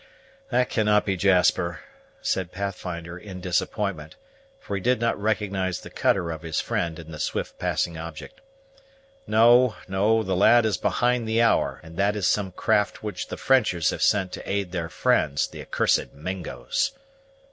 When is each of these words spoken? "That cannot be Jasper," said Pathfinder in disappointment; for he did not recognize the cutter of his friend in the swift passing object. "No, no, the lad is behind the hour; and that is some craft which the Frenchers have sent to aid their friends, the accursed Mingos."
"That 0.49 0.71
cannot 0.71 1.05
be 1.05 1.15
Jasper," 1.15 1.81
said 2.23 2.51
Pathfinder 2.51 3.19
in 3.19 3.39
disappointment; 3.39 4.15
for 4.59 4.75
he 4.75 4.81
did 4.81 4.99
not 4.99 5.15
recognize 5.21 5.79
the 5.81 5.91
cutter 5.91 6.31
of 6.31 6.41
his 6.41 6.59
friend 6.59 6.97
in 6.97 7.11
the 7.11 7.19
swift 7.19 7.59
passing 7.59 7.99
object. 7.99 8.41
"No, 9.27 9.75
no, 9.87 10.23
the 10.23 10.35
lad 10.35 10.65
is 10.65 10.77
behind 10.77 11.27
the 11.27 11.39
hour; 11.43 11.79
and 11.83 11.97
that 11.97 12.15
is 12.15 12.27
some 12.27 12.51
craft 12.51 13.03
which 13.03 13.27
the 13.27 13.37
Frenchers 13.37 13.91
have 13.91 14.01
sent 14.01 14.31
to 14.31 14.49
aid 14.51 14.71
their 14.71 14.89
friends, 14.89 15.47
the 15.47 15.61
accursed 15.61 16.15
Mingos." 16.15 16.93